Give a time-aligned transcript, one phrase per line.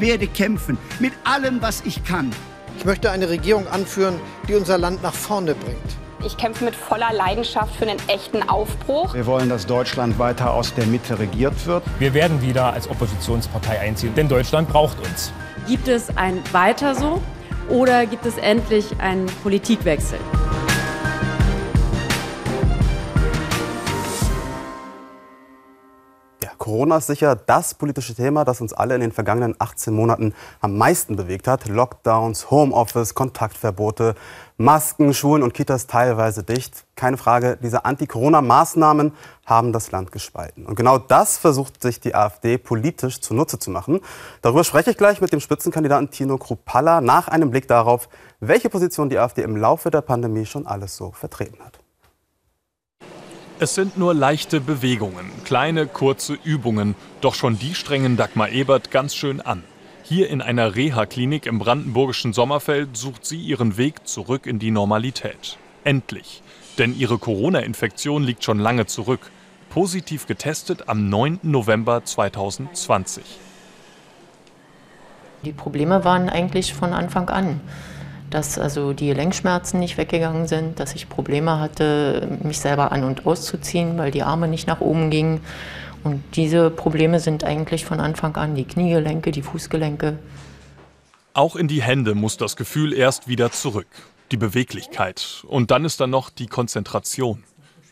[0.00, 2.30] Ich werde kämpfen mit allem, was ich kann.
[2.78, 5.96] Ich möchte eine Regierung anführen, die unser Land nach vorne bringt.
[6.24, 9.12] Ich kämpfe mit voller Leidenschaft für einen echten Aufbruch.
[9.12, 11.82] Wir wollen, dass Deutschland weiter aus der Mitte regiert wird.
[11.98, 15.32] Wir werden wieder als Oppositionspartei einziehen, denn Deutschland braucht uns.
[15.66, 17.20] Gibt es ein Weiter so
[17.68, 20.20] oder gibt es endlich einen Politikwechsel?
[26.68, 30.76] Corona ist sicher das politische Thema, das uns alle in den vergangenen 18 Monaten am
[30.76, 31.66] meisten bewegt hat.
[31.66, 34.14] Lockdowns, Homeoffice, Kontaktverbote,
[34.58, 36.84] Masken, Schulen und Kitas teilweise dicht.
[36.94, 39.12] Keine Frage, diese Anti-Corona-Maßnahmen
[39.46, 40.66] haben das Land gespalten.
[40.66, 44.00] Und genau das versucht sich die AfD politisch zunutze zu machen.
[44.42, 48.10] Darüber spreche ich gleich mit dem Spitzenkandidaten Tino Krupalla nach einem Blick darauf,
[48.40, 51.78] welche Position die AfD im Laufe der Pandemie schon alles so vertreten hat.
[53.60, 59.16] Es sind nur leichte Bewegungen, kleine, kurze Übungen, doch schon die strengen Dagmar Ebert ganz
[59.16, 59.64] schön an.
[60.04, 65.58] Hier in einer Reha-Klinik im brandenburgischen Sommerfeld sucht sie ihren Weg zurück in die Normalität.
[65.82, 66.40] Endlich.
[66.78, 69.32] Denn ihre Corona-Infektion liegt schon lange zurück.
[69.70, 71.40] Positiv getestet am 9.
[71.42, 73.24] November 2020.
[75.44, 77.60] Die Probleme waren eigentlich von Anfang an
[78.30, 83.26] dass also die Gelenkschmerzen nicht weggegangen sind, dass ich Probleme hatte, mich selber an und
[83.26, 85.40] auszuziehen, weil die Arme nicht nach oben gingen.
[86.04, 90.18] Und diese Probleme sind eigentlich von Anfang an die Kniegelenke, die Fußgelenke.
[91.34, 93.88] Auch in die Hände muss das Gefühl erst wieder zurück.
[94.30, 95.44] Die Beweglichkeit.
[95.46, 97.44] Und dann ist da noch die Konzentration.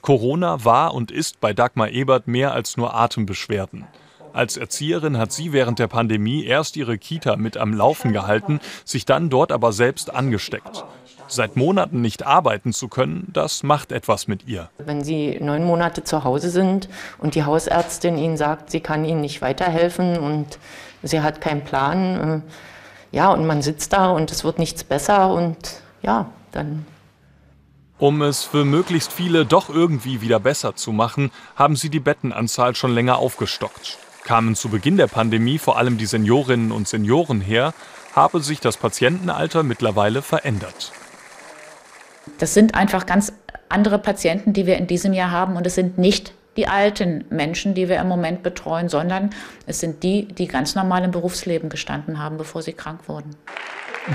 [0.02, 3.86] Corona war und ist bei Dagmar Ebert mehr als nur Atembeschwerden.
[4.36, 9.06] Als Erzieherin hat sie während der Pandemie erst ihre Kita mit am Laufen gehalten, sich
[9.06, 10.84] dann dort aber selbst angesteckt.
[11.26, 14.68] Seit Monaten nicht arbeiten zu können, das macht etwas mit ihr.
[14.76, 19.22] Wenn Sie neun Monate zu Hause sind und die Hausärztin Ihnen sagt, sie kann Ihnen
[19.22, 20.58] nicht weiterhelfen und
[21.02, 22.42] sie hat keinen Plan,
[23.12, 26.84] äh, ja, und man sitzt da und es wird nichts besser und ja, dann
[27.98, 32.74] um es für möglichst viele doch irgendwie wieder besser zu machen, haben sie die Bettenanzahl
[32.74, 33.96] schon länger aufgestockt
[34.26, 37.72] kamen zu Beginn der Pandemie vor allem die Seniorinnen und Senioren her,
[38.14, 40.92] habe sich das Patientenalter mittlerweile verändert.
[42.38, 43.32] Das sind einfach ganz
[43.68, 47.74] andere Patienten, die wir in diesem Jahr haben und es sind nicht die alten Menschen,
[47.74, 49.30] die wir im Moment betreuen, sondern
[49.66, 53.36] es sind die, die ganz normal im Berufsleben gestanden haben, bevor sie krank wurden.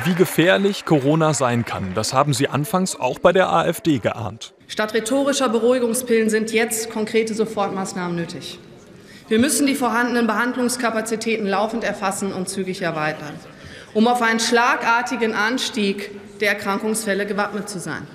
[0.05, 4.53] Wie gefährlich Corona sein kann, das haben Sie anfangs auch bei der AfD geahnt.
[4.67, 8.57] Statt rhetorischer Beruhigungspillen sind jetzt konkrete Sofortmaßnahmen nötig.
[9.31, 13.33] Wir müssen die vorhandenen Behandlungskapazitäten laufend erfassen und zügig erweitern,
[13.93, 16.11] um auf einen schlagartigen Anstieg
[16.41, 18.05] der Erkrankungsfälle gewappnet zu sein.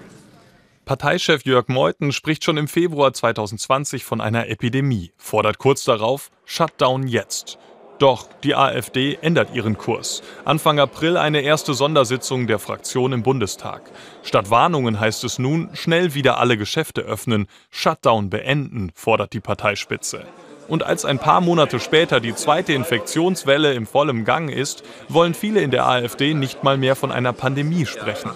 [0.85, 7.09] Parteichef Jörg Meuthen spricht schon im Februar 2020 von einer Epidemie, fordert kurz darauf Shutdown
[7.09, 7.57] jetzt.
[7.99, 10.23] Doch die AfD ändert ihren Kurs.
[10.45, 13.91] Anfang April eine erste Sondersitzung der Fraktion im Bundestag.
[14.23, 20.27] Statt Warnungen heißt es nun, schnell wieder alle Geschäfte öffnen, Shutdown beenden, fordert die Parteispitze.
[20.69, 25.61] Und als ein paar Monate später die zweite Infektionswelle im vollen Gang ist, wollen viele
[25.61, 28.31] in der AfD nicht mal mehr von einer Pandemie sprechen.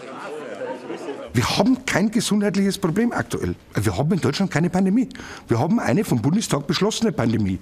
[1.32, 3.54] Wir haben kein gesundheitliches Problem aktuell.
[3.74, 5.08] Wir haben in Deutschland keine Pandemie.
[5.46, 7.60] Wir haben eine vom Bundestag beschlossene Pandemie.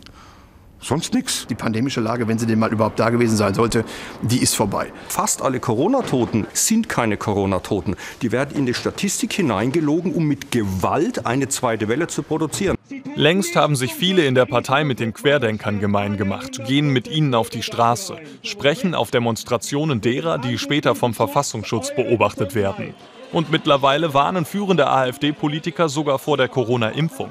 [0.81, 1.47] Sonst nichts.
[1.49, 3.85] Die pandemische Lage, wenn sie denn mal überhaupt da gewesen sein sollte,
[4.23, 4.93] die ist vorbei.
[5.09, 7.97] Fast alle Corona-Toten sind keine Corona-Toten.
[8.23, 12.77] Die werden in die Statistik hineingelogen, um mit Gewalt eine zweite Welle zu produzieren.
[13.17, 17.35] Längst haben sich viele in der Partei mit den Querdenkern gemein gemacht, gehen mit ihnen
[17.35, 22.95] auf die Straße, sprechen auf Demonstrationen derer, die später vom Verfassungsschutz beobachtet werden.
[23.33, 27.31] Und mittlerweile warnen führende AfD-Politiker sogar vor der Corona-Impfung.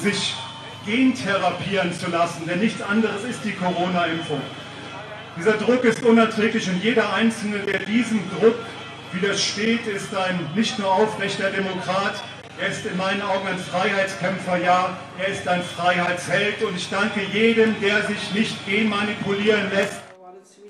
[0.00, 0.34] Sich
[0.88, 4.40] gentherapieren zu lassen, denn nichts anderes ist die Corona-Impfung.
[5.38, 8.56] Dieser Druck ist unerträglich und jeder Einzelne, der diesem Druck
[9.12, 12.14] widersteht, ist ein nicht nur aufrechter Demokrat,
[12.60, 17.20] er ist in meinen Augen ein Freiheitskämpfer, ja, er ist ein Freiheitsheld und ich danke
[17.32, 20.07] jedem, der sich nicht genmanipulieren lässt.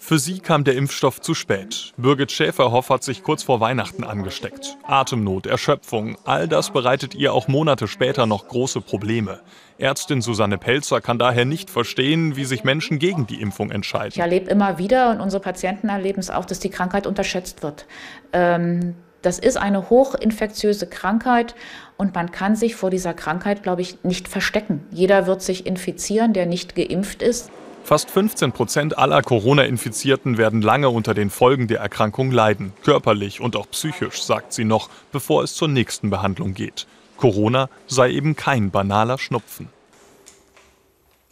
[0.01, 1.93] Für sie kam der Impfstoff zu spät.
[1.97, 4.77] Birgit Schäferhoff hat sich kurz vor Weihnachten angesteckt.
[4.85, 9.41] Atemnot, Erschöpfung, all das bereitet ihr auch Monate später noch große Probleme.
[9.79, 14.13] Ärztin Susanne Pelzer kann daher nicht verstehen, wie sich Menschen gegen die Impfung entscheiden.
[14.15, 17.87] Ich erlebe immer wieder und unsere Patienten erleben es auch, dass die Krankheit unterschätzt wird.
[18.33, 21.55] Ähm, das ist eine hochinfektiöse Krankheit
[21.97, 24.87] und man kann sich vor dieser Krankheit, glaube ich, nicht verstecken.
[24.91, 27.51] Jeder wird sich infizieren, der nicht geimpft ist.
[27.89, 33.57] Fast 15 Prozent aller Corona-Infizierten werden lange unter den Folgen der Erkrankung leiden, körperlich und
[33.57, 36.87] auch psychisch, sagt sie noch, bevor es zur nächsten Behandlung geht.
[37.17, 39.71] Corona sei eben kein banaler Schnupfen.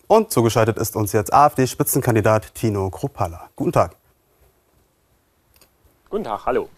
[0.07, 3.51] Und zugeschaltet ist uns jetzt AfD-Spitzenkandidat Tino Kruppalla.
[3.55, 3.95] Guten Tag.
[6.09, 6.71] Guten Tag, hallo.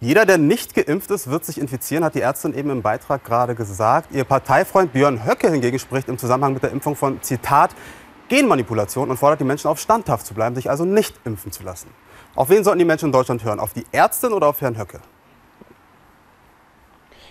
[0.00, 3.54] Jeder, der nicht geimpft ist, wird sich infizieren, hat die Ärztin eben im Beitrag gerade
[3.54, 4.14] gesagt.
[4.14, 7.74] Ihr Parteifreund Björn Höcke hingegen spricht im Zusammenhang mit der Impfung von, Zitat,
[8.28, 11.88] Genmanipulation und fordert die Menschen auf, standhaft zu bleiben, sich also nicht impfen zu lassen.
[12.34, 13.60] Auf wen sollten die Menschen in Deutschland hören?
[13.60, 15.00] Auf die Ärztin oder auf Herrn Höcke?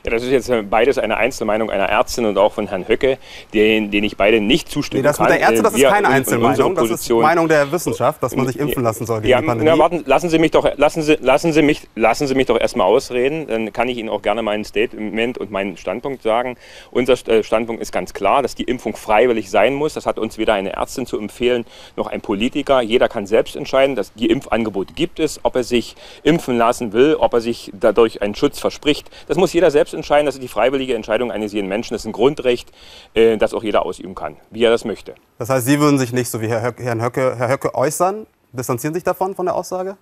[0.06, 3.18] Ja, das ist jetzt äh, beides eine Einzelmeinung einer Ärztin und auch von Herrn Höcke,
[3.54, 5.26] den, den ich beide nicht zustimmen nee, das kann.
[5.32, 8.22] Mit der Ärzte, das ist Wir keine in- in Einzelmeinung, das ist Meinung der Wissenschaft,
[8.22, 9.72] dass man sich impfen lassen soll gegen Ja, die Pandemie.
[9.72, 12.60] na, warten, lassen Sie mich doch, lassen Sie, lassen Sie mich, lassen Sie mich doch
[12.60, 13.48] erstmal ausreden.
[13.48, 16.56] Dann kann ich Ihnen auch gerne mein Statement und meinen Standpunkt sagen.
[16.92, 19.96] Unser äh, Standpunkt ist ganz klar, dass die Impfung freiwillig sein muss.
[19.96, 21.66] Das hat uns weder eine Ärztin zu empfehlen
[21.96, 22.82] noch ein Politiker.
[22.82, 27.16] Jeder kann selbst entscheiden, dass die Impfangebote gibt es, ob er sich impfen lassen will,
[27.16, 29.10] ob er sich dadurch einen Schutz verspricht.
[29.28, 30.26] Das muss jeder selbst entscheiden.
[30.26, 31.94] Das ist die freiwillige Entscheidung eines jeden Menschen.
[31.94, 32.72] Das ist ein Grundrecht,
[33.14, 35.16] äh, das auch jeder ausüben kann, wie er das möchte.
[35.38, 38.28] Das heißt, Sie würden sich nicht so wie Herr Höcke, Herr Höcke äußern?
[38.52, 39.98] Distanzieren sich davon, von der Aussage?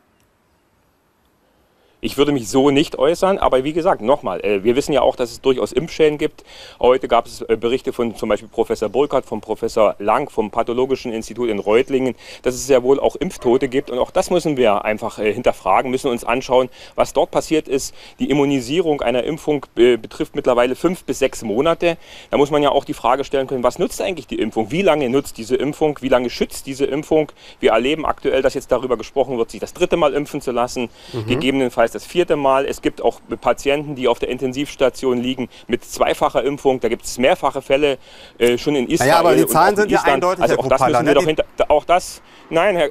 [2.05, 5.15] Ich würde mich so nicht äußern, aber wie gesagt, nochmal, äh, wir wissen ja auch,
[5.15, 6.43] dass es durchaus Impfschäden gibt.
[6.81, 11.13] Heute gab es äh, Berichte von zum Beispiel Professor Burkhardt, von Professor Lang, vom Pathologischen
[11.13, 13.89] Institut in Reutlingen, dass es ja wohl auch Impftote gibt.
[13.89, 17.95] Und auch das müssen wir einfach äh, hinterfragen, müssen uns anschauen, was dort passiert ist.
[18.19, 21.95] Die Immunisierung einer Impfung betrifft mittlerweile fünf bis sechs Monate.
[22.31, 24.71] Da muss man ja auch die Frage stellen können, was nutzt eigentlich die Impfung?
[24.71, 25.97] Wie lange nutzt diese Impfung?
[26.01, 27.31] Wie lange schützt diese Impfung?
[27.61, 30.89] Wir erleben aktuell, dass jetzt darüber gesprochen wird, sich das dritte Mal impfen zu lassen,
[31.13, 31.27] Mhm.
[31.27, 32.65] gegebenenfalls das vierte Mal.
[32.65, 36.79] Es gibt auch Patienten, die auf der Intensivstation liegen mit zweifacher Impfung.
[36.79, 37.97] Da gibt es mehrfache Fälle
[38.37, 39.09] äh, schon in Israel.
[39.09, 41.85] Naja, aber die Zahlen sind ja eindeutig, Also auch das müssen wir doch hinter, auch
[41.85, 42.89] das, nein, Herr,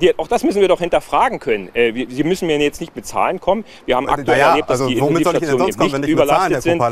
[0.00, 1.74] die, auch das müssen wir doch hinterfragen können.
[1.74, 3.64] Äh, wir, Sie müssen mir jetzt nicht mit Zahlen kommen.
[3.86, 6.82] Wir haben aktuell naja, erlebt, dass also die Intensivstationen eben nicht überlastet sind.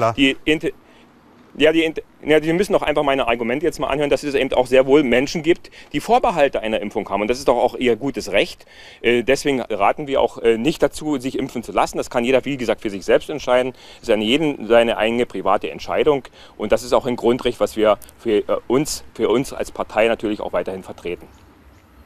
[1.54, 1.92] Die ja, die,
[2.24, 4.86] ja, Sie müssen doch einfach meine Argumente jetzt mal anhören, dass es eben auch sehr
[4.86, 7.22] wohl Menschen gibt, die Vorbehalte einer Impfung haben.
[7.22, 8.66] Und das ist doch auch ihr gutes Recht.
[9.02, 11.98] Äh, deswegen raten wir auch äh, nicht dazu, sich impfen zu lassen.
[11.98, 13.72] Das kann jeder, wie gesagt, für sich selbst entscheiden.
[13.96, 16.24] Es ist an jedem seine eigene private Entscheidung.
[16.56, 20.06] Und das ist auch ein Grundrecht, was wir für äh, uns, für uns als Partei
[20.08, 21.26] natürlich auch weiterhin vertreten.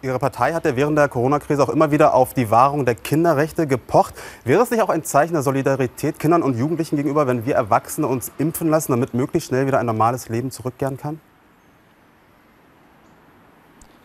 [0.05, 3.67] Ihre Partei hat ja während der Corona-Krise auch immer wieder auf die Wahrung der Kinderrechte
[3.67, 4.13] gepocht.
[4.45, 8.07] Wäre es nicht auch ein Zeichen der Solidarität Kindern und Jugendlichen gegenüber, wenn wir Erwachsene
[8.07, 11.21] uns impfen lassen, damit möglichst schnell wieder ein normales Leben zurückkehren kann?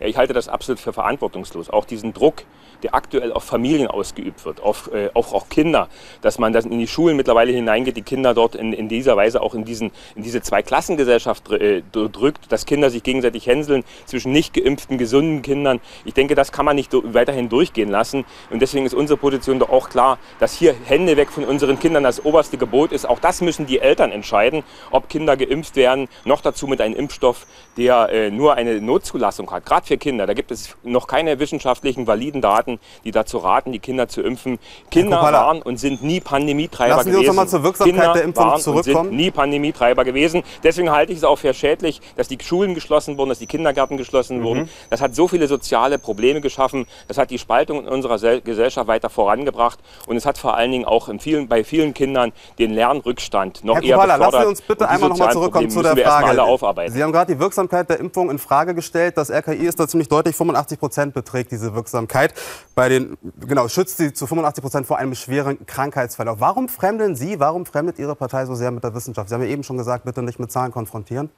[0.00, 1.68] Ja, ich halte das absolut für verantwortungslos.
[1.68, 2.44] Auch diesen Druck,
[2.82, 5.88] der aktuell auf Familien ausgeübt wird, auf, äh, auf auch Kinder,
[6.22, 9.42] dass man das in die Schulen mittlerweile hineingeht, die Kinder dort in, in dieser Weise
[9.42, 14.54] auch in, diesen, in diese Zweiklassengesellschaft äh, drückt, dass Kinder sich gegenseitig hänseln zwischen nicht
[14.54, 15.80] geimpften, gesunden Kindern.
[16.06, 18.24] Ich denke, das kann man nicht weiterhin durchgehen lassen.
[18.48, 22.04] Und deswegen ist unsere Position doch auch klar, dass hier Hände weg von unseren Kindern
[22.04, 23.06] das oberste Gebot ist.
[23.06, 26.08] Auch das müssen die Eltern entscheiden, ob Kinder geimpft werden.
[26.24, 29.66] Noch dazu mit einem Impfstoff, der äh, nur eine Notzulassung hat.
[29.66, 30.26] Gerade für Kinder.
[30.26, 34.58] Da gibt es noch keine wissenschaftlichen, validen Daten, die dazu raten, die Kinder zu impfen.
[34.90, 37.36] Kinder waren und sind nie Pandemietreiber lassen Sie uns gewesen.
[37.36, 39.08] noch mal zur Wirksamkeit Kinder der Impfung waren und zurückkommen.
[39.08, 40.44] sind nie Pandemietreiber gewesen.
[40.62, 43.96] Deswegen halte ich es auch für schädlich, dass die Schulen geschlossen wurden, dass die Kindergärten
[43.96, 44.44] geschlossen Mhm.
[44.44, 44.68] wurden.
[44.90, 46.86] Das hat so viele soziale Probleme geschaffen.
[47.08, 49.80] Das hat die Spaltung in unserer Sel- Gesellschaft weiter vorangebracht.
[50.06, 53.82] Und es hat vor allen Dingen auch vielen, bei vielen Kindern den Lernrückstand noch Herr
[53.82, 54.32] eher Kruppalla, befördert.
[54.34, 56.90] lassen Sie uns bitte einmal noch mal sozialen zurückkommen zu der Frage.
[56.92, 59.16] Sie haben gerade die Wirksamkeit der Impfung in Frage gestellt.
[59.16, 62.34] Das RKI ist da ziemlich deutlich, 85 Prozent beträgt diese Wirksamkeit.
[62.74, 66.40] Bei den, genau, schützt sie zu 85 Prozent vor einem schweren Krankheitsverlauf.
[66.40, 69.28] Warum fremdeln Sie, warum fremdet Ihre Partei so sehr mit der Wissenschaft?
[69.28, 71.30] Sie haben ja eben schon gesagt, bitte nicht mit Zahlen konfrontieren.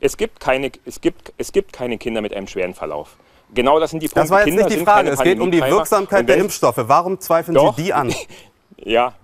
[0.00, 3.16] Es gibt, keine, es, gibt, es gibt keine Kinder mit einem schweren Verlauf.
[3.54, 4.20] Genau das sind die Punkte.
[4.20, 5.10] Das war jetzt Kinder nicht die Frage.
[5.10, 5.60] Es geht um die.
[5.60, 6.78] Wirksamkeit der Impfstoffe.
[6.78, 7.76] Warum zweifeln Doch.
[7.76, 8.14] Sie die an?
[8.78, 9.14] Ja.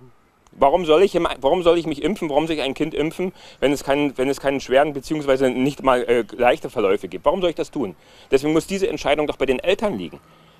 [0.55, 2.29] Warum soll, ich, warum soll ich mich impfen?
[2.29, 5.49] Warum soll ich ein Kind impfen, wenn es keinen, wenn es keinen schweren bzw.
[5.49, 7.25] nicht mal äh, leichte Verläufe gibt?
[7.25, 7.95] Warum soll ich das tun?
[8.31, 10.19] Deswegen muss diese Entscheidung doch bei den Eltern liegen.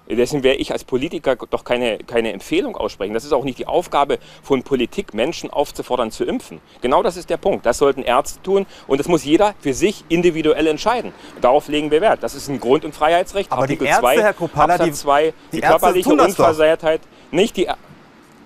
[0.09, 3.13] Deswegen werde ich als Politiker doch keine, keine Empfehlung aussprechen.
[3.13, 6.59] Das ist auch nicht die Aufgabe von Politik, Menschen aufzufordern zu impfen.
[6.81, 7.65] Genau das ist der Punkt.
[7.65, 11.13] Das sollten Ärzte tun und das muss jeder für sich individuell entscheiden.
[11.39, 12.21] Darauf legen wir Wert.
[12.21, 13.50] Das ist ein Grund- und Freiheitsrecht.
[13.50, 16.09] Aber die Artikel Ärzte, 2, Herr Absatz die- 2, die, die körperliche.
[16.13, 17.69] Unversehrtheit, nicht die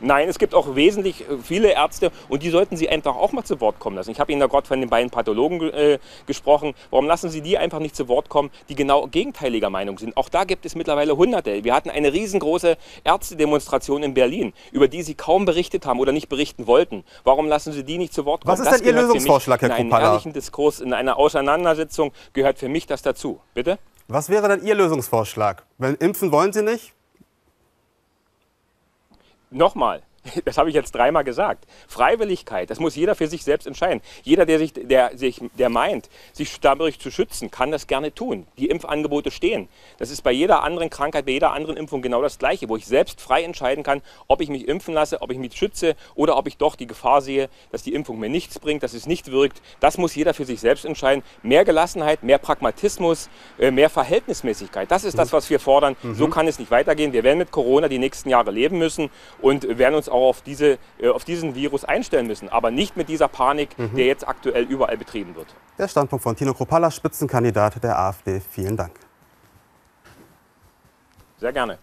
[0.02, 3.44] Nein, es gibt auch wesentlich äh, viele Ärzte und die sollten Sie einfach auch mal
[3.44, 4.12] zu Wort kommen lassen.
[4.12, 6.74] Ich habe Ihnen da gerade von den beiden Pathologen äh, gesprochen.
[6.92, 10.16] Warum lassen Sie die einfach nicht zu Wort kommen, die genau gegenteiliger Meinung sind?
[10.16, 11.64] Auch da gibt es mittlerweile Hunderte.
[11.64, 16.30] Wir hatten eine riesengroße Ärztedemonstration in Berlin, über die Sie kaum berichtet haben oder nicht
[16.30, 17.04] berichten wollten.
[17.24, 18.58] Warum lassen Sie die nicht zu Wort kommen?
[18.58, 20.10] Was ist denn Ihr Lösungsvorschlag, Herr In einen Kruppalla?
[20.12, 23.40] ehrlichen Diskurs, in einer Auseinandersetzung gehört für mich das dazu.
[23.54, 23.80] Bitte?
[24.08, 25.64] Was wäre denn Ihr Lösungsvorschlag?
[25.78, 26.94] Wenn impfen wollen Sie nicht?
[29.58, 30.04] Nochmal,
[30.46, 31.66] Das habe ich jetzt dreimal gesagt.
[31.88, 34.02] Freiwilligkeit, das muss jeder für sich selbst entscheiden.
[34.24, 38.48] Jeder, der, sich, der, sich, der meint, sich dadurch zu schützen, kann das gerne tun.
[38.58, 39.68] Die Impfangebote stehen.
[39.98, 42.86] Das ist bei jeder anderen Krankheit, bei jeder anderen Impfung genau das Gleiche, wo ich
[42.86, 46.48] selbst frei entscheiden kann, ob ich mich impfen lasse, ob ich mich schütze oder ob
[46.48, 49.62] ich doch die Gefahr sehe, dass die Impfung mir nichts bringt, dass es nicht wirkt.
[49.80, 51.24] Das muss jeder für sich selbst entscheiden.
[51.44, 53.30] Mehr Gelassenheit, mehr Pragmatismus,
[53.60, 54.90] äh, mehr Verhältnismäßigkeit.
[54.90, 55.96] Das ist das, was wir fordern.
[56.04, 56.16] Mhm.
[56.16, 57.14] So kann es nicht weitergehen.
[57.14, 59.10] Wir werden mit Corona die nächsten Jahre leben müssen
[59.42, 62.50] und werden uns auch auf, diese, äh, auf diesen Virus einstellen müssen.
[62.50, 63.96] Aber nicht mit dieser Panik, mhm.
[63.96, 65.48] der jetzt aktuell überall betrieben wird.
[65.78, 68.42] Der Standpunkt von Tino Kropalla, Spitzenkandidat der AfD.
[68.52, 68.94] Vielen Dank.
[71.40, 71.78] Sehr gerne.